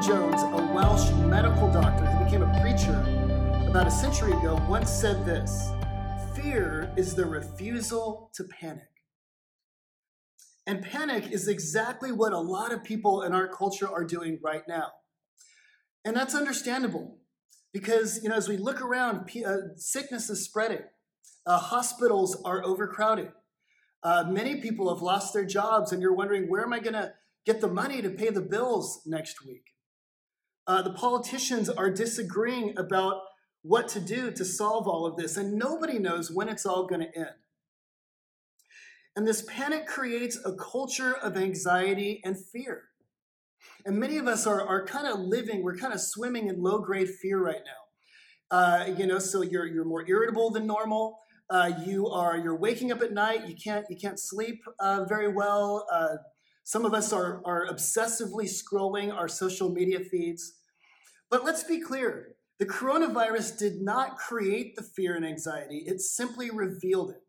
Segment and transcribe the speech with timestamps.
[0.00, 2.98] Lloyd-Jones, a Welsh medical doctor who became a preacher
[3.68, 5.70] about a century ago, once said this
[6.34, 8.88] Fear is the refusal to panic.
[10.66, 14.62] And panic is exactly what a lot of people in our culture are doing right
[14.66, 14.86] now.
[16.02, 17.18] And that's understandable
[17.70, 20.84] because, you know, as we look around, uh, sickness is spreading,
[21.44, 23.32] uh, hospitals are overcrowded.
[24.02, 27.12] Uh, many people have lost their jobs, and you're wondering, where am I going to
[27.44, 29.64] get the money to pay the bills next week?
[30.70, 33.22] Uh, the politicians are disagreeing about
[33.62, 37.00] what to do to solve all of this, and nobody knows when it's all going
[37.00, 37.34] to end.
[39.16, 42.84] And this panic creates a culture of anxiety and fear.
[43.84, 46.78] And many of us are, are kind of living, we're kind of swimming in low
[46.78, 48.56] grade fear right now.
[48.56, 51.18] Uh, you know, so you're, you're more irritable than normal.
[51.50, 53.48] Uh, you are you're waking up at night.
[53.48, 55.84] You can't you can't sleep uh, very well.
[55.92, 56.18] Uh,
[56.62, 60.58] some of us are are obsessively scrolling our social media feeds.
[61.30, 65.84] But let's be clear: the coronavirus did not create the fear and anxiety.
[65.86, 67.22] It simply revealed it.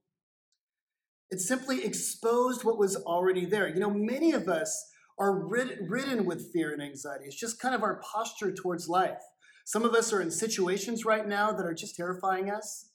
[1.29, 3.69] It simply exposed what was already there.
[3.69, 7.25] You know, many of us are rid- ridden with fear and anxiety.
[7.25, 9.21] It's just kind of our posture towards life.
[9.63, 12.89] Some of us are in situations right now that are just terrifying us.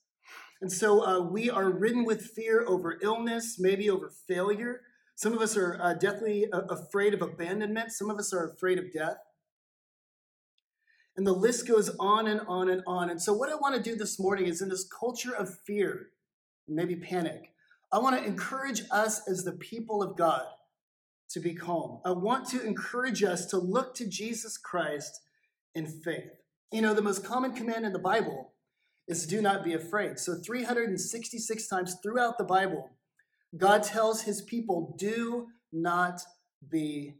[0.60, 4.82] And so uh, we are ridden with fear over illness, maybe over failure.
[5.14, 7.92] Some of us are uh, deathly uh, afraid of abandonment.
[7.92, 9.16] Some of us are afraid of death.
[11.16, 13.08] And the list goes on and on and on.
[13.10, 16.08] And so, what I want to do this morning is in this culture of fear,
[16.68, 17.52] maybe panic,
[17.92, 20.46] I want to encourage us as the people of God
[21.30, 22.00] to be calm.
[22.04, 25.20] I want to encourage us to look to Jesus Christ
[25.74, 26.30] in faith.
[26.72, 28.52] You know, the most common command in the Bible
[29.08, 30.18] is do not be afraid.
[30.18, 32.90] So 366 times throughout the Bible,
[33.56, 36.20] God tells his people, do not
[36.68, 37.14] be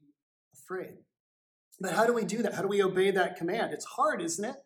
[0.53, 0.95] afraid.
[1.81, 2.55] But how do we do that?
[2.55, 3.73] How do we obey that command?
[3.73, 4.57] It's hard, isn't it?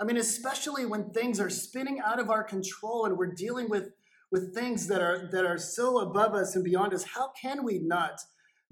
[0.00, 3.90] I mean, especially when things are spinning out of our control and we're dealing with,
[4.30, 7.04] with things that are, that are so above us and beyond us.
[7.04, 8.20] How can we not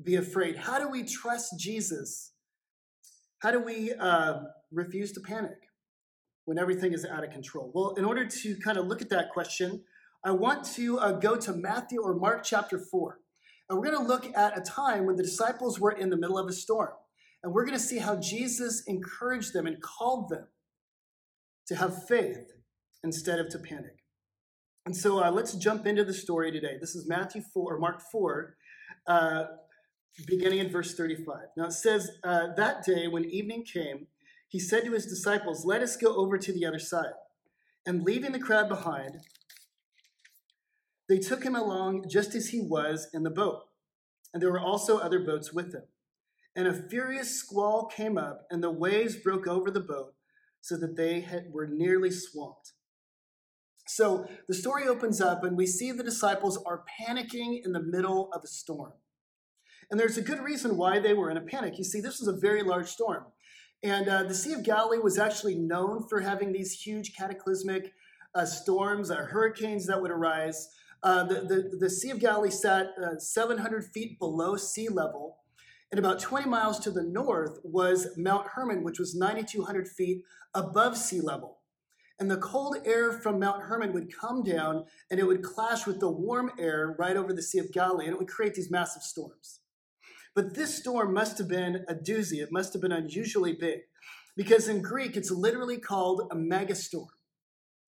[0.02, 0.56] be afraid?
[0.56, 2.32] How do we trust Jesus?
[3.40, 5.66] How do we uh, refuse to panic?
[6.46, 7.70] when everything is out of control?
[7.74, 9.82] Well, in order to kind of look at that question,
[10.24, 13.18] I want to uh, go to Matthew or Mark chapter 4.
[13.68, 16.38] And we're going to look at a time when the disciples were in the middle
[16.38, 16.90] of a storm.
[17.46, 20.48] And we're going to see how Jesus encouraged them and called them
[21.68, 22.50] to have faith
[23.04, 24.02] instead of to panic.
[24.84, 26.76] And so uh, let's jump into the story today.
[26.80, 28.56] This is Matthew 4, or Mark 4,
[29.06, 29.44] uh,
[30.26, 31.36] beginning in verse 35.
[31.56, 34.08] Now it says, uh, That day when evening came,
[34.48, 37.14] he said to his disciples, Let us go over to the other side.
[37.86, 39.20] And leaving the crowd behind,
[41.08, 43.60] they took him along just as he was in the boat.
[44.34, 45.84] And there were also other boats with him.
[46.56, 50.14] And a furious squall came up, and the waves broke over the boat
[50.62, 52.72] so that they had, were nearly swamped.
[53.86, 58.32] So the story opens up, and we see the disciples are panicking in the middle
[58.32, 58.94] of a storm.
[59.90, 61.78] And there's a good reason why they were in a panic.
[61.78, 63.26] You see, this was a very large storm.
[63.82, 67.92] And uh, the Sea of Galilee was actually known for having these huge cataclysmic
[68.34, 70.68] uh, storms, uh, hurricanes that would arise.
[71.02, 75.38] Uh, the, the, the, Sea of Galilee sat uh, 700 feet below sea level.
[75.90, 80.22] And about 20 miles to the north was Mount Hermon, which was 9,200 feet
[80.54, 81.58] above sea level.
[82.18, 86.00] And the cold air from Mount Hermon would come down and it would clash with
[86.00, 89.02] the warm air right over the Sea of Galilee, and it would create these massive
[89.02, 89.60] storms.
[90.34, 92.42] But this storm must have been a doozy.
[92.42, 93.80] It must have been unusually big
[94.36, 97.08] because in Greek, it's literally called a megastorm.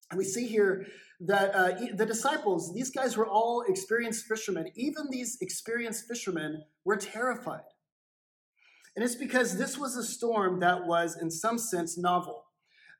[0.09, 0.87] And we see here
[1.21, 4.71] that uh, the disciples, these guys were all experienced fishermen.
[4.75, 7.68] Even these experienced fishermen were terrified.
[8.95, 12.45] And it's because this was a storm that was, in some sense, novel.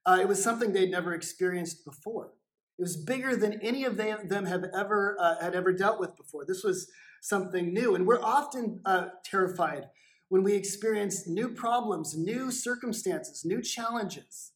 [0.06, 2.32] Uh, it was something they'd never experienced before.
[2.78, 6.46] It was bigger than any of them have ever uh, had ever dealt with before.
[6.46, 6.90] This was
[7.22, 7.96] something new.
[7.96, 9.90] And we're often uh, terrified
[10.30, 14.54] when we experience new problems, new circumstances, new challenges,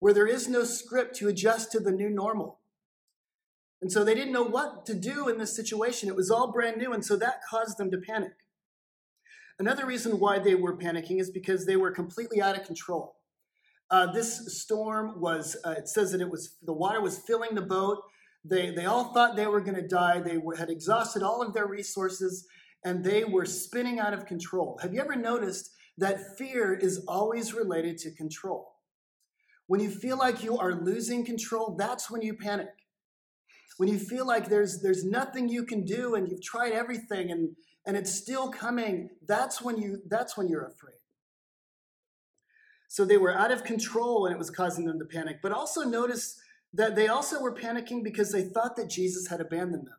[0.00, 2.58] where there is no script to adjust to the new normal.
[3.80, 6.08] And so they didn't know what to do in this situation.
[6.08, 8.32] It was all brand new, and so that caused them to panic.
[9.58, 13.16] Another reason why they were panicking is because they were completely out of control.
[13.90, 17.62] Uh, this storm was, uh, it says that it was, the water was filling the
[17.62, 17.98] boat.
[18.44, 20.20] They, they all thought they were going to die.
[20.20, 22.46] They were, had exhausted all of their resources
[22.84, 24.78] and they were spinning out of control.
[24.82, 28.72] Have you ever noticed that fear is always related to control?
[29.66, 32.68] When you feel like you are losing control, that's when you panic.
[33.76, 37.56] When you feel like there's, there's nothing you can do and you've tried everything and,
[37.86, 40.94] and it's still coming, that's when, you, that's when you're afraid.
[42.88, 45.38] So they were out of control and it was causing them to panic.
[45.42, 46.40] But also notice
[46.72, 49.96] that they also were panicking because they thought that Jesus had abandoned them.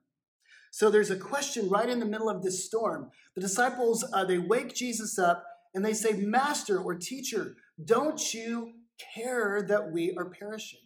[0.72, 3.12] So there's a question right in the middle of this storm.
[3.34, 8.74] The disciples, uh, they wake Jesus up and they say, Master or teacher, don't you
[9.14, 10.80] care that we are perishing?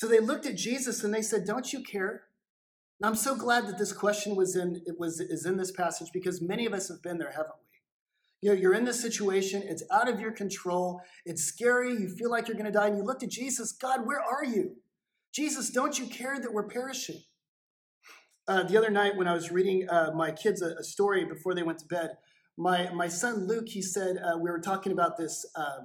[0.00, 2.22] So they looked at Jesus and they said, Don't you care?
[2.98, 6.08] And I'm so glad that this question was in it was is in this passage
[6.10, 8.48] because many of us have been there, haven't we?
[8.48, 12.30] You know, you're in this situation, it's out of your control, it's scary, you feel
[12.30, 14.76] like you're gonna die, and you look to Jesus, God, where are you?
[15.34, 17.20] Jesus, don't you care that we're perishing?
[18.48, 21.54] Uh, the other night when I was reading uh, my kids a, a, story before
[21.54, 22.12] they went to bed,
[22.56, 25.80] my, my son Luke, he said, uh, we were talking about this, uh,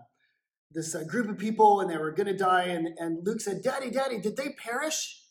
[0.75, 2.65] this uh, group of people and they were going to die.
[2.65, 5.21] And, and Luke said, Daddy, Daddy, did they perish?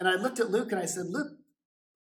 [0.00, 1.32] And I looked at Luke and I said, Luke,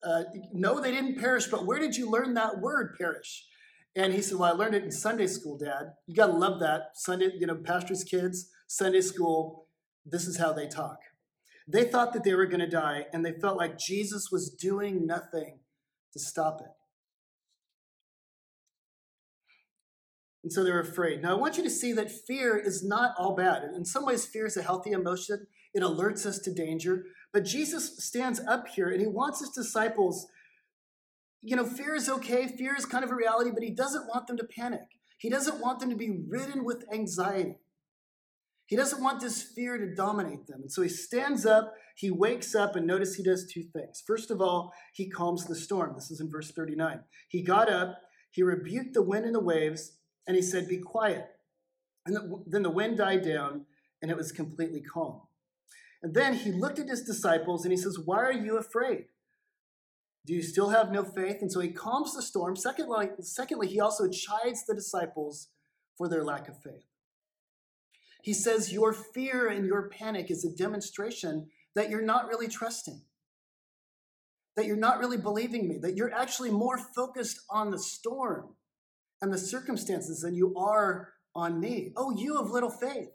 [0.04, 3.46] uh, no, they didn't perish, but where did you learn that word, perish?
[3.94, 5.92] And he said, Well, I learned it in Sunday school, Dad.
[6.06, 6.92] You got to love that.
[6.94, 9.66] Sunday, you know, pastor's kids, Sunday school,
[10.04, 10.98] this is how they talk.
[11.68, 15.06] They thought that they were going to die, and they felt like Jesus was doing
[15.06, 15.60] nothing
[16.12, 16.72] to stop it.
[20.42, 21.22] And so they're afraid.
[21.22, 23.62] Now, I want you to see that fear is not all bad.
[23.76, 27.04] In some ways, fear is a healthy emotion, it alerts us to danger.
[27.32, 30.26] But Jesus stands up here and he wants his disciples.
[31.40, 34.26] You know, fear is okay, fear is kind of a reality, but he doesn't want
[34.26, 34.80] them to panic.
[35.16, 37.56] He doesn't want them to be ridden with anxiety.
[38.66, 40.62] He doesn't want this fear to dominate them.
[40.62, 44.02] And so he stands up, he wakes up, and notice he does two things.
[44.06, 45.92] First of all, he calms the storm.
[45.94, 47.00] This is in verse 39.
[47.28, 47.98] He got up,
[48.30, 51.26] he rebuked the wind and the waves, and he said, Be quiet.
[52.06, 52.16] And
[52.46, 53.66] then the wind died down,
[54.00, 55.22] and it was completely calm.
[56.02, 59.04] And then he looked at his disciples and he says, Why are you afraid?
[60.26, 61.38] Do you still have no faith?
[61.40, 62.56] And so he calms the storm.
[62.56, 65.48] Secondly, secondly, he also chides the disciples
[65.96, 66.86] for their lack of faith.
[68.22, 73.00] He says, Your fear and your panic is a demonstration that you're not really trusting,
[74.56, 78.54] that you're not really believing me, that you're actually more focused on the storm
[79.22, 81.92] and the circumstances than you are on me.
[81.96, 83.10] Oh, you have little faith.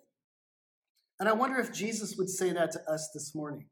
[1.20, 3.66] And I wonder if Jesus would say that to us this morning.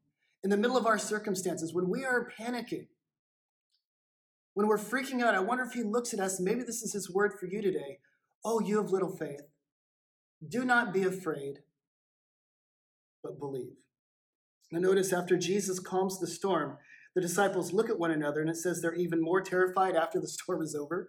[0.44, 2.88] In the middle of our circumstances, when we are panicking,
[4.54, 7.10] when we're freaking out, I wonder if he looks at us, maybe this is his
[7.10, 7.98] word for you today.
[8.44, 9.42] Oh, you have little faith.
[10.46, 11.60] Do not be afraid,
[13.22, 13.76] but believe.
[14.70, 16.76] Now, notice after Jesus calms the storm,
[17.14, 20.28] the disciples look at one another, and it says they're even more terrified after the
[20.28, 21.08] storm is over.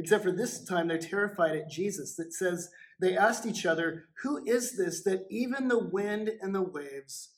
[0.00, 2.16] Except for this time, they're terrified at Jesus.
[2.16, 2.70] that says
[3.02, 7.32] they asked each other, Who is this that even the wind and the waves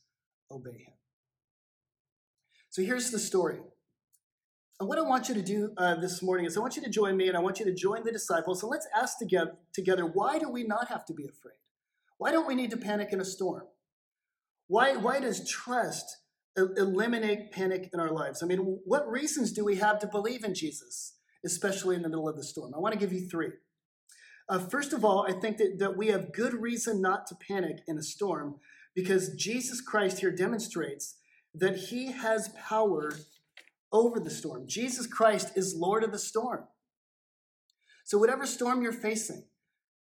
[0.48, 0.94] obey him?
[2.70, 3.58] So here's the story.
[4.78, 6.90] And what I want you to do uh, this morning is I want you to
[6.90, 10.06] join me and I want you to join the disciples and let's ask together, together
[10.06, 11.58] why do we not have to be afraid?
[12.18, 13.64] Why don't we need to panic in a storm?
[14.68, 16.18] Why, why does trust
[16.56, 18.40] eliminate panic in our lives?
[18.40, 22.28] I mean, what reasons do we have to believe in Jesus, especially in the middle
[22.28, 22.74] of the storm?
[22.74, 23.50] I want to give you three.
[24.48, 27.78] Uh, first of all, I think that, that we have good reason not to panic
[27.86, 28.56] in a storm
[28.94, 31.16] because Jesus Christ here demonstrates
[31.54, 33.12] that he has power
[33.92, 34.66] over the storm.
[34.66, 36.64] Jesus Christ is Lord of the storm.
[38.04, 39.44] So, whatever storm you're facing,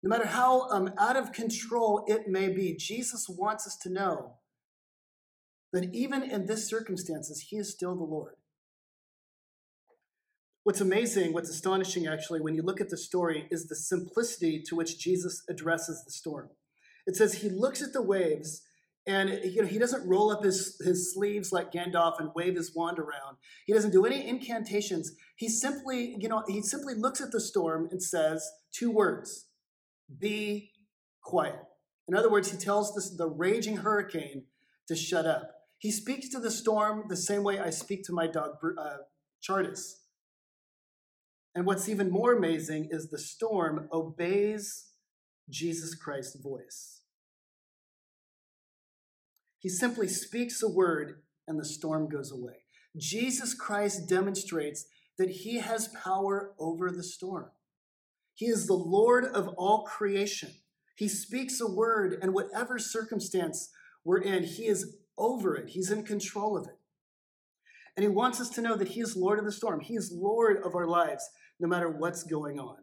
[0.02, 4.38] no matter how um, out of control it may be, Jesus wants us to know
[5.72, 8.36] that even in this circumstances, He is still the Lord.
[10.64, 14.76] What's amazing, what's astonishing actually, when you look at the story, is the simplicity to
[14.76, 16.50] which Jesus addresses the storm.
[17.08, 18.62] It says he looks at the waves
[19.08, 22.76] and you know, he doesn't roll up his, his sleeves like Gandalf and wave his
[22.76, 23.38] wand around.
[23.66, 25.14] He doesn't do any incantations.
[25.36, 29.48] He simply, you know, he simply looks at the storm and says two words:
[30.20, 30.74] "Be
[31.24, 31.60] quiet."
[32.08, 34.44] In other words, he tells this, the raging hurricane
[34.88, 35.52] to shut up.
[35.80, 38.98] He speaks to the storm the same way I speak to my dog, uh.
[41.54, 44.92] And what's even more amazing is the storm obeys
[45.50, 47.02] Jesus Christ's voice.
[49.60, 52.64] He simply speaks a word and the storm goes away.
[52.98, 54.86] Jesus Christ demonstrates
[55.18, 57.52] that he has power over the storm.
[58.34, 60.52] He is the Lord of all creation.
[60.96, 63.70] He speaks a word, and whatever circumstance
[64.04, 65.70] we're in, he is over it.
[65.70, 66.78] He's in control of it.
[67.98, 69.82] And he wants us to know that he is Lord of the storm.
[69.82, 71.30] He is Lord of our lives,
[71.60, 72.78] no matter what's going on.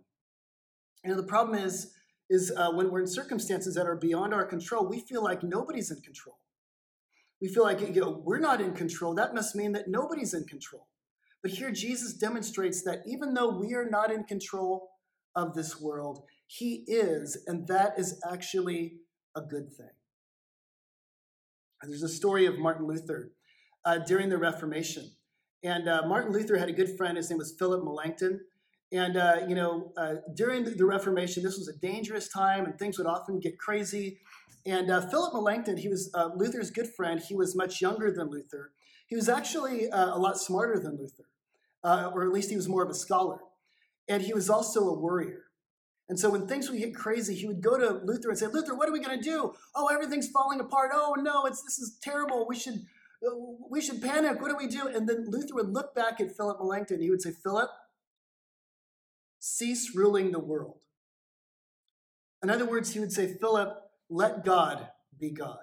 [1.05, 1.93] And the problem is,
[2.29, 5.91] is uh, when we're in circumstances that are beyond our control, we feel like nobody's
[5.91, 6.39] in control
[7.41, 9.15] we feel like you know, we're not in control.
[9.15, 10.89] That must mean that nobody's in control.
[11.43, 14.91] But here Jesus demonstrates that even though we are not in control
[15.37, 18.95] of this world, He is, and that is actually
[19.37, 19.91] a good thing.
[21.83, 23.31] There's a story of Martin Luther
[23.89, 25.11] uh, during the Reformation.
[25.63, 27.17] And uh, Martin Luther had a good friend.
[27.17, 28.41] His name was Philip Melanchthon.
[28.93, 32.99] And, uh, you know, uh, during the Reformation, this was a dangerous time and things
[32.99, 34.21] would often get crazy.
[34.67, 37.19] And Philip Melanchthon, he was Luther's good friend.
[37.19, 38.73] He was much younger than Luther.
[39.07, 41.25] He was actually a lot smarter than Luther,
[41.83, 43.39] or at least he was more of a scholar.
[44.07, 45.45] And he was also a worrier.
[46.11, 48.75] And so when things would get crazy, he would go to Luther and say, Luther,
[48.75, 49.55] what are we going to do?
[49.75, 50.91] Oh, everything's falling apart.
[50.93, 52.47] Oh, no, it's, this is terrible.
[52.47, 52.85] We should,
[53.71, 54.41] we should panic.
[54.41, 54.87] What do we do?
[54.87, 57.01] And then Luther would look back at Philip Melanchthon.
[57.01, 57.71] He would say, Philip,
[59.39, 60.79] cease ruling the world.
[62.43, 63.77] In other words, he would say, Philip,
[64.09, 65.59] let God be God.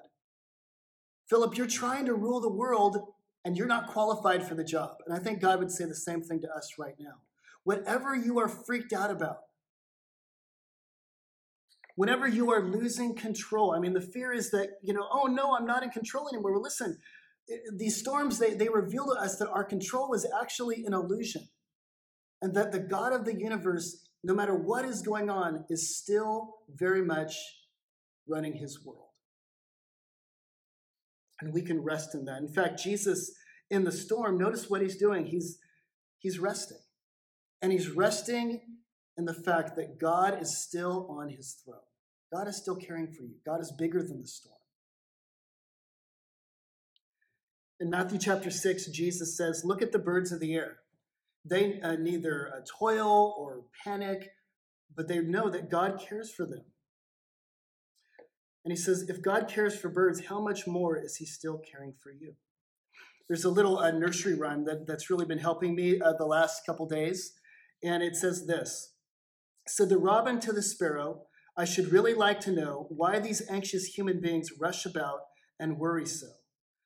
[1.29, 2.97] Philip, you're trying to rule the world
[3.43, 4.97] and you're not qualified for the job.
[5.05, 7.15] And I think God would say the same thing to us right now.
[7.63, 9.37] Whatever you are freaked out about,
[11.95, 15.55] whenever you are losing control, I mean, the fear is that, you know, oh no,
[15.55, 16.51] I'm not in control anymore.
[16.51, 16.99] Well, listen,
[17.75, 21.47] these storms, they, they reveal to us that our control is actually an illusion
[22.41, 26.55] and that the God of the universe, no matter what is going on, is still
[26.69, 27.35] very much
[28.27, 29.09] running his world.
[31.41, 32.39] And we can rest in that.
[32.39, 33.31] In fact, Jesus
[33.69, 35.25] in the storm, notice what he's doing.
[35.25, 35.57] He's,
[36.19, 36.77] he's resting.
[37.61, 38.61] And he's resting
[39.17, 41.79] in the fact that God is still on his throne.
[42.31, 43.35] God is still caring for you.
[43.45, 44.55] God is bigger than the storm.
[47.79, 50.77] In Matthew chapter 6, Jesus says, Look at the birds of the air.
[51.43, 54.31] They uh, neither uh, toil or panic,
[54.95, 56.63] but they know that God cares for them.
[58.63, 61.93] And he says, if God cares for birds, how much more is he still caring
[62.01, 62.33] for you?
[63.27, 66.65] There's a little uh, nursery rhyme that, that's really been helping me uh, the last
[66.65, 67.33] couple days.
[67.83, 68.93] And it says this
[69.67, 71.23] Said the robin to the sparrow,
[71.55, 75.19] I should really like to know why these anxious human beings rush about
[75.59, 76.27] and worry so.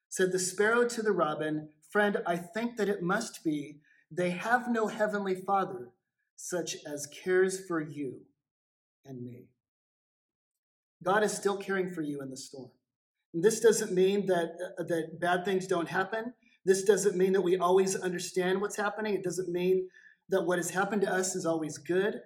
[0.10, 3.80] Said the sparrow to the robin, Friend, I think that it must be
[4.12, 5.90] they have no heavenly Father
[6.36, 8.22] such as cares for you
[9.06, 9.46] and me.
[11.04, 12.72] God is still caring for you in the storm.
[13.34, 16.34] And this doesn't mean that, uh, that bad things don't happen.
[16.66, 19.14] This doesn't mean that we always understand what's happening.
[19.14, 19.90] It doesn't mean
[20.30, 22.22] that what has happened to us is always good.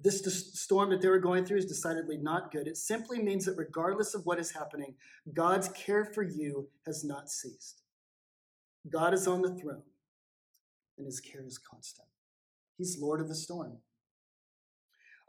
[0.00, 0.22] This
[0.54, 2.68] storm that they were going through is decidedly not good.
[2.68, 4.94] It simply means that regardless of what is happening,
[5.32, 7.82] God's care for you has not ceased.
[8.90, 9.82] God is on the throne,
[10.96, 12.08] and his care is constant.
[12.76, 13.78] He's Lord of the storm.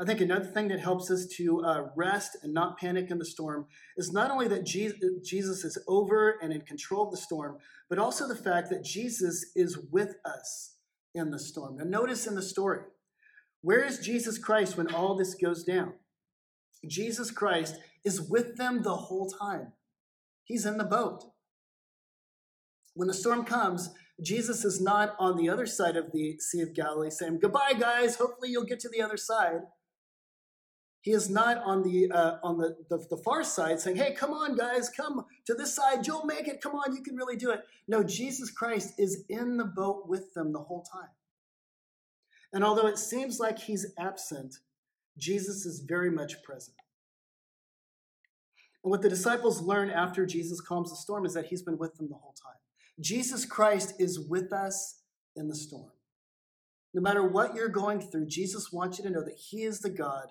[0.02, 3.26] I think another thing that helps us to uh, rest and not panic in the
[3.26, 3.66] storm
[3.98, 7.58] is not only that Jesus is over and in control of the storm,
[7.90, 10.76] but also the fact that Jesus is with us
[11.14, 11.76] in the storm.
[11.76, 12.80] Now, notice in the story,
[13.62, 15.94] where is Jesus Christ when all this goes down?
[16.88, 17.76] Jesus Christ
[18.06, 19.74] is with them the whole time.
[20.44, 21.24] He's in the boat.
[22.94, 23.90] When the storm comes,
[24.22, 28.16] Jesus is not on the other side of the Sea of Galilee saying, Goodbye, guys.
[28.16, 29.62] Hopefully, you'll get to the other side.
[31.02, 34.32] He is not on the uh, on the, the, the far side saying, "Hey, come
[34.32, 36.06] on, guys, come to this side.
[36.06, 36.62] You'll make it.
[36.62, 40.34] Come on, you can really do it." No, Jesus Christ is in the boat with
[40.34, 41.10] them the whole time.
[42.54, 44.56] And although it seems like he's absent,
[45.18, 46.78] Jesus is very much present.
[48.84, 51.96] And what the disciples learn after Jesus calms the storm is that he's been with
[51.96, 52.56] them the whole time.
[53.00, 55.02] Jesus Christ is with us
[55.36, 55.92] in the storm.
[56.94, 59.90] No matter what you're going through, Jesus wants you to know that he is the
[59.90, 60.28] God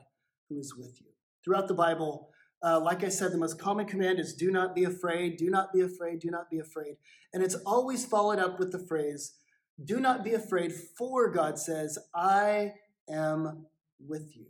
[0.49, 1.09] who is with you.
[1.45, 2.31] Throughout the Bible,
[2.65, 5.73] uh, like I said, the most common command is do not be afraid, do not
[5.73, 6.97] be afraid, do not be afraid.
[7.33, 9.35] And it's always followed up with the phrase,
[9.83, 12.73] do not be afraid, for God says, I
[13.09, 13.67] am
[13.99, 14.47] with you.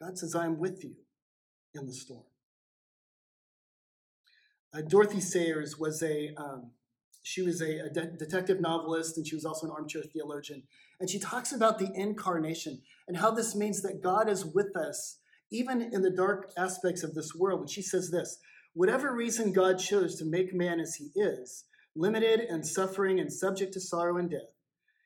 [0.00, 0.94] God says, I am with you
[1.74, 2.24] in the storm.
[4.74, 6.72] Uh, Dorothy Sayers was a um,
[7.22, 10.62] she was a, a de- detective novelist and she was also an armchair theologian.
[11.00, 15.18] And she talks about the incarnation and how this means that God is with us,
[15.50, 17.60] even in the dark aspects of this world.
[17.60, 18.38] And she says this
[18.74, 21.64] whatever reason God chose to make man as he is,
[21.98, 24.54] limited and suffering and subject to sorrow and death,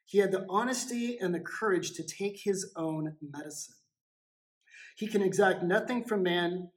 [0.05, 3.77] he had the honesty and the courage to take his own medicine.
[4.97, 6.69] He can exact nothing from man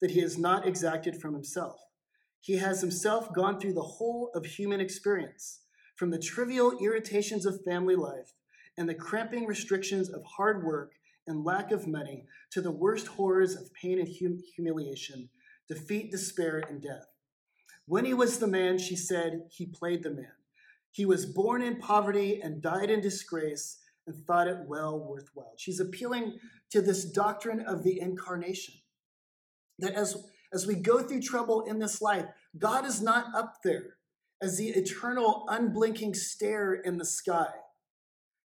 [0.00, 1.80] that he has not exacted from himself.
[2.40, 5.62] He has himself gone through the whole of human experience,
[5.96, 8.32] from the trivial irritations of family life
[8.76, 10.92] and the cramping restrictions of hard work
[11.26, 15.28] and lack of money to the worst horrors of pain and hum- humiliation,
[15.68, 17.06] defeat, despair, and death.
[17.86, 20.32] When he was the man, she said, he played the man.
[20.90, 25.54] He was born in poverty and died in disgrace, and thought it well worthwhile.
[25.56, 26.38] She's appealing
[26.70, 28.74] to this doctrine of the incarnation.
[29.78, 30.16] That as,
[30.52, 32.26] as we go through trouble in this life,
[32.56, 33.96] God is not up there
[34.42, 37.48] as the eternal, unblinking stare in the sky.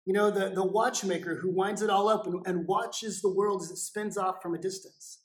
[0.05, 3.63] You know, the, the watchmaker who winds it all up and, and watches the world
[3.63, 5.19] as it spins off from a distance.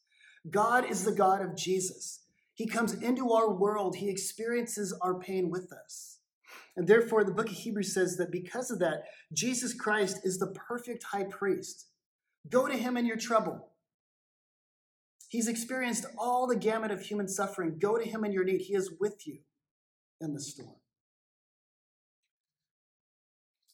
[0.51, 2.22] God is the God of Jesus.
[2.55, 6.19] He comes into our world, He experiences our pain with us.
[6.77, 10.47] And therefore, the book of Hebrews says that because of that, Jesus Christ is the
[10.47, 11.89] perfect high priest.
[12.49, 13.69] Go to Him in your trouble.
[15.29, 17.79] He's experienced all the gamut of human suffering.
[17.79, 18.63] Go to Him in your need.
[18.63, 19.39] He is with you
[20.21, 20.77] in the storm.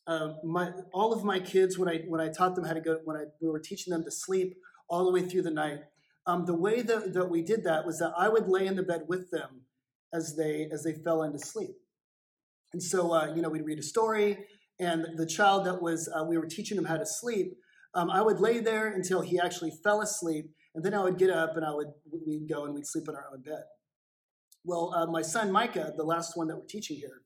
[0.07, 2.99] Uh, my, all of my kids, when I when I taught them how to go,
[3.05, 4.57] when I we were teaching them to sleep
[4.89, 5.81] all the way through the night,
[6.29, 8.83] um, the way that, that we did that was that I would lay in the
[8.83, 9.63] bed with them
[10.13, 11.75] as they as they fell into sleep.
[12.75, 14.37] And so, uh, you know, we'd read a story,
[14.79, 17.55] and the child that was uh, we were teaching him how to sleep,
[17.95, 21.31] um, I would lay there until he actually fell asleep, and then I would get
[21.31, 21.89] up and I would
[22.27, 23.65] we'd go and we'd sleep in our own bed.
[24.65, 27.23] Well, uh, my son Micah, the last one that we're teaching here,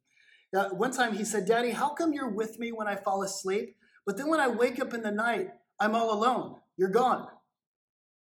[0.56, 3.74] uh, one time he said, "Daddy, how come you're with me when I fall asleep,
[4.06, 5.48] but then when I wake up in the night,
[5.80, 6.60] I'm all alone?
[6.76, 7.26] You're gone."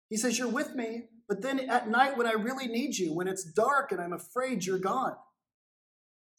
[0.08, 3.28] He says, You're with me, but then at night when I really need you, when
[3.28, 5.16] it's dark and I'm afraid you're gone.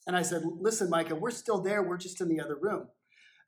[0.05, 1.83] And I said, Listen, Micah, we're still there.
[1.83, 2.87] We're just in the other room.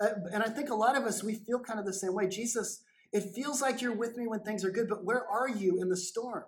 [0.01, 2.27] Uh, and I think a lot of us, we feel kind of the same way.
[2.27, 5.81] Jesus, it feels like you're with me when things are good, but where are you
[5.81, 6.43] in the storm?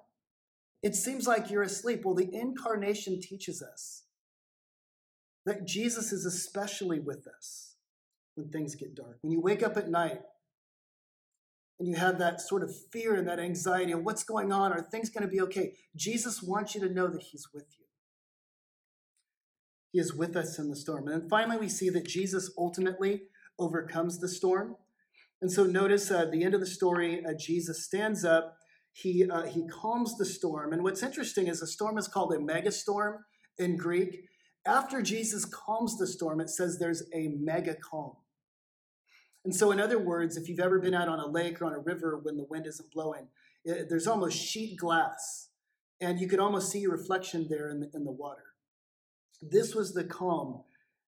[0.84, 2.02] It seems like you're asleep.
[2.04, 4.04] Well, the incarnation teaches us
[5.46, 7.76] that Jesus is especially with us
[8.36, 9.18] when things get dark.
[9.22, 10.22] When you wake up at night
[11.82, 14.84] and you have that sort of fear and that anxiety of what's going on, are
[14.84, 15.74] things going to be okay?
[15.96, 17.86] Jesus wants you to know that He's with you.
[19.92, 21.08] He is with us in the storm.
[21.08, 23.24] And then finally, we see that Jesus ultimately
[23.58, 24.76] overcomes the storm.
[25.42, 28.58] And so notice uh, at the end of the story, uh, Jesus stands up,
[28.94, 30.74] he, uh, he calms the storm.
[30.74, 33.22] And what's interesting is the storm is called a megastorm
[33.58, 34.26] in Greek.
[34.68, 38.18] After Jesus calms the storm, it says there's a mega calm.
[39.44, 41.74] And so, in other words, if you've ever been out on a lake or on
[41.74, 43.28] a river when the wind isn't blowing,
[43.66, 45.50] it, there's almost sheet glass,
[46.00, 48.54] and you could almost see your reflection there in the, in the water.
[49.42, 50.62] This was the calm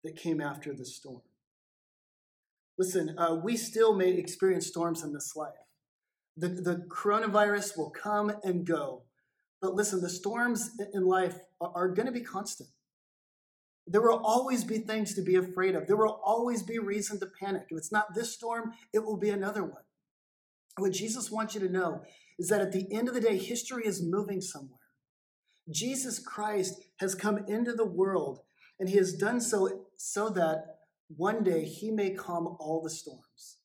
[0.05, 1.23] that came after the storm.
[2.79, 5.53] Listen, uh, we still may experience storms in this life.
[6.37, 9.03] The, the coronavirus will come and go.
[9.61, 12.69] But listen, the storms in life are, are going to be constant.
[13.91, 15.87] There will always be things to be afraid of.
[15.87, 17.67] There will always be reason to panic.
[17.71, 19.83] If it's not this storm, it will be another one.
[20.77, 22.03] What Jesus wants you to know
[22.39, 24.79] is that at the end of the day, history is moving somewhere.
[25.71, 28.41] Jesus Christ has come into the world,
[28.79, 33.57] and he has done so so that one day he may calm all the storms.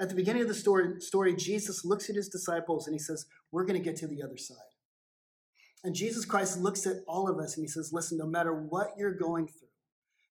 [0.00, 3.26] At the beginning of the story, story Jesus looks at his disciples and he says,
[3.50, 4.56] We're going to get to the other side.
[5.84, 8.94] And Jesus Christ looks at all of us and he says, Listen, no matter what
[8.96, 9.68] you're going through,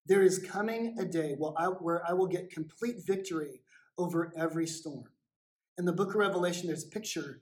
[0.05, 3.61] there is coming a day where I will get complete victory
[3.97, 5.05] over every storm.
[5.77, 7.41] In the book of Revelation, there's a picture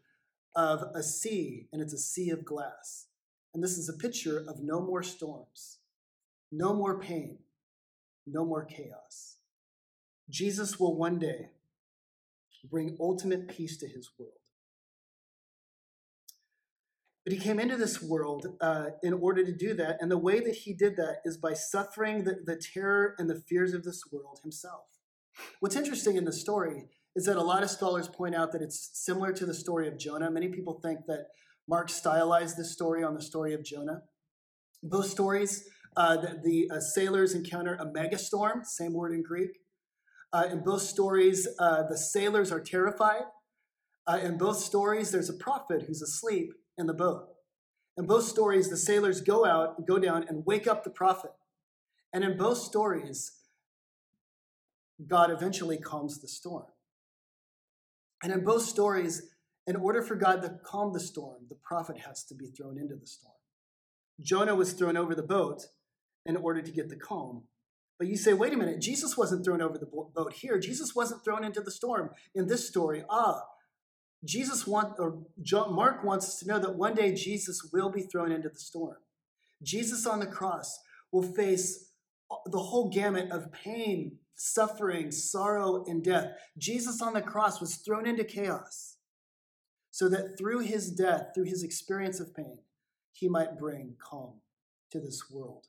[0.56, 3.08] of a sea, and it's a sea of glass.
[3.54, 5.80] And this is a picture of no more storms,
[6.52, 7.40] no more pain,
[8.26, 9.38] no more chaos.
[10.30, 11.52] Jesus will one day
[12.70, 14.34] bring ultimate peace to his world.
[17.26, 19.98] But he came into this world uh, in order to do that.
[20.00, 23.42] And the way that he did that is by suffering the, the terror and the
[23.50, 24.84] fears of this world himself.
[25.60, 26.86] What's interesting in the story
[27.16, 29.98] is that a lot of scholars point out that it's similar to the story of
[29.98, 30.30] Jonah.
[30.30, 31.26] Many people think that
[31.68, 34.04] Mark stylized this story on the story of Jonah.
[34.84, 39.62] Both stories, uh, the, the uh, sailors encounter a megastorm, same word in Greek.
[40.32, 43.24] Uh, in both stories, uh, the sailors are terrified.
[44.06, 47.28] Uh, in both stories, there's a prophet who's asleep in the boat.
[47.98, 51.32] In both stories, the sailors go out, go down, and wake up the prophet.
[52.12, 53.32] And in both stories,
[55.08, 56.66] God eventually calms the storm.
[58.24, 59.30] And in both stories,
[59.68, 62.96] in order for God to calm the storm, the prophet has to be thrown into
[62.96, 63.34] the storm.
[64.22, 65.68] Jonah was thrown over the boat
[66.26, 67.44] in order to get the calm.
[67.98, 70.60] But you say, wait a minute, Jesus wasn't thrown over the boat here.
[70.60, 73.04] Jesus wasn't thrown into the storm in this story.
[73.10, 73.42] Ah,
[74.26, 75.20] Jesus want or
[75.70, 78.98] Mark wants us to know that one day Jesus will be thrown into the storm.
[79.62, 80.80] Jesus on the cross
[81.12, 81.92] will face
[82.46, 86.32] the whole gamut of pain, suffering, sorrow, and death.
[86.58, 88.98] Jesus on the cross was thrown into chaos
[89.92, 92.60] so that through his death, through his experience of pain,
[93.14, 94.42] he might bring calm
[94.92, 95.68] to this world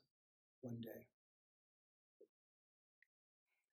[0.61, 1.05] one day.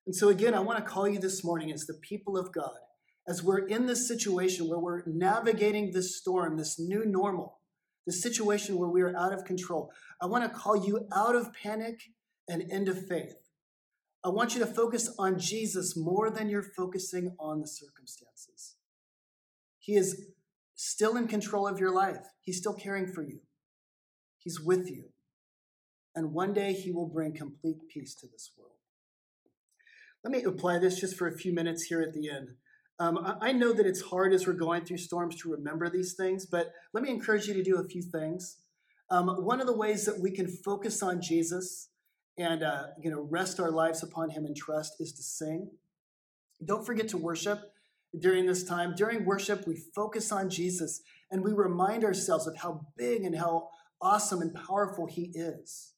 [0.05, 2.77] And so, again, I want to call you this morning as the people of God,
[3.27, 7.59] as we're in this situation where we're navigating this storm, this new normal,
[8.05, 9.91] this situation where we are out of control.
[10.21, 12.01] I want to call you out of panic
[12.47, 13.35] and into faith.
[14.23, 18.75] I want you to focus on Jesus more than you're focusing on the circumstances.
[19.79, 20.29] He is
[20.75, 23.39] still in control of your life, He's still caring for you,
[24.37, 25.05] He's with you.
[26.15, 28.71] And one day He will bring complete peace to this world.
[30.23, 32.49] Let me apply this just for a few minutes here at the end.
[32.97, 36.45] Um, I know that it's hard as we're going through storms to remember these things,
[36.45, 38.57] but let me encourage you to do a few things.
[39.09, 41.89] Um, one of the ways that we can focus on Jesus
[42.37, 45.71] and uh, you know rest our lives upon Him and trust is to sing.
[46.63, 47.73] Don't forget to worship
[48.17, 48.93] during this time.
[48.95, 53.69] During worship, we focus on Jesus and we remind ourselves of how big and how
[54.01, 55.93] awesome and powerful He is.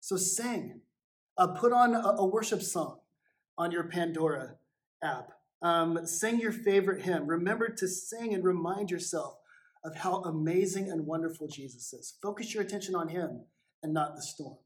[0.00, 0.80] So sing.
[1.38, 2.98] Uh, put on a, a worship song
[3.58, 4.54] on your Pandora
[5.02, 5.35] app.
[5.62, 7.26] Um, sing your favorite hymn.
[7.26, 9.38] Remember to sing and remind yourself
[9.84, 12.14] of how amazing and wonderful Jesus is.
[12.20, 13.44] Focus your attention on Him
[13.82, 14.58] and not the storm.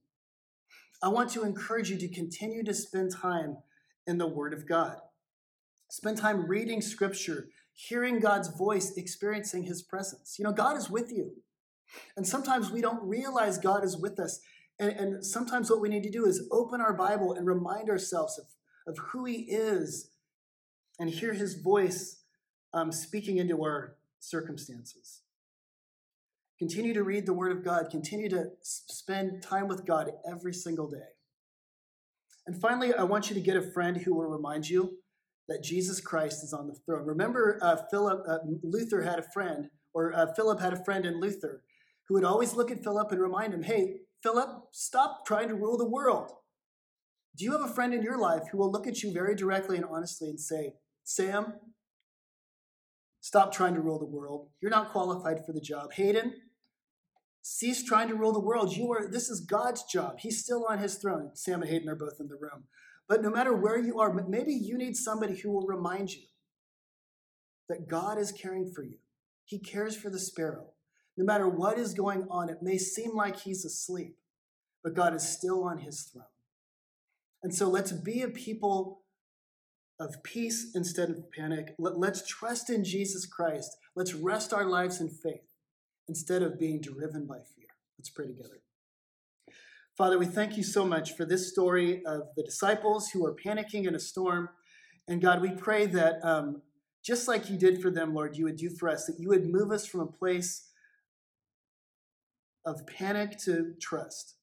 [1.02, 3.58] I want to encourage you to continue to spend time
[4.06, 4.98] in the Word of God.
[5.88, 10.36] Spend time reading Scripture, hearing God's voice, experiencing His presence.
[10.38, 11.32] You know, God is with you.
[12.16, 14.40] And sometimes we don't realize God is with us.
[14.78, 18.38] And, and sometimes what we need to do is open our Bible and remind ourselves
[18.38, 18.46] of
[18.86, 20.10] of who He is
[21.00, 22.22] and hear His voice
[22.72, 25.22] um, speaking into our circumstances.
[26.58, 27.88] Continue to read the Word of God.
[27.90, 30.98] Continue to spend time with God every single day.
[32.46, 34.98] And finally, I want you to get a friend who will remind you
[35.48, 37.06] that Jesus Christ is on the throne.
[37.06, 41.18] Remember, uh, Philip, uh, Luther had a friend, or uh, Philip had a friend in
[41.18, 41.62] Luther,
[42.06, 45.78] who would always look at Philip and remind him, "Hey, Philip, stop trying to rule
[45.78, 46.30] the world.
[47.36, 49.76] Do you have a friend in your life who will look at you very directly
[49.76, 51.54] and honestly and say, Sam,
[53.20, 54.48] stop trying to rule the world.
[54.60, 55.92] You're not qualified for the job.
[55.94, 56.34] Hayden,
[57.42, 58.76] cease trying to rule the world.
[58.76, 60.18] You are this is God's job.
[60.18, 61.30] He's still on his throne.
[61.34, 62.64] Sam and Hayden are both in the room.
[63.08, 66.22] But no matter where you are, maybe you need somebody who will remind you
[67.68, 68.98] that God is caring for you.
[69.44, 70.66] He cares for the sparrow.
[71.16, 74.16] No matter what is going on, it may seem like he's asleep,
[74.84, 76.24] but God is still on his throne.
[77.42, 78.99] And so let's be a people
[80.00, 81.74] of peace instead of panic.
[81.78, 83.76] Let, us trust in Jesus Christ.
[83.94, 85.54] Let's rest our lives in faith
[86.08, 87.68] instead of being driven by fear.
[87.98, 88.62] Let's pray together.
[89.96, 93.86] Father, we thank you so much for this story of the disciples who are panicking
[93.86, 94.48] in a storm.
[95.06, 96.62] And God, we pray that um,
[97.04, 99.46] just like you did for them, Lord, you would do for us, that you would
[99.46, 100.68] move us from a place
[102.64, 104.36] of panic to trust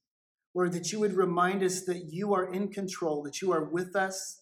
[0.58, 3.96] Lord, that you would remind us that you are in control, that you are with
[3.96, 4.42] us.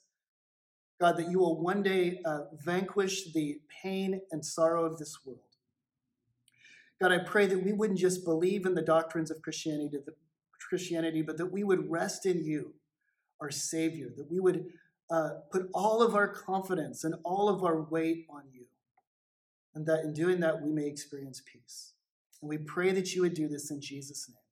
[0.99, 5.39] God, that you will one day uh, vanquish the pain and sorrow of this world.
[7.01, 9.97] God, I pray that we wouldn't just believe in the doctrines of Christianity,
[10.69, 12.73] Christianity, but that we would rest in you,
[13.41, 14.67] our Savior, that we would
[15.11, 18.65] uh, put all of our confidence and all of our weight on you,
[19.75, 21.93] and that in doing that we may experience peace.
[22.41, 24.44] And we pray that you would do this in Jesus' name.